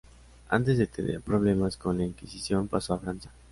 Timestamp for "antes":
0.49-0.79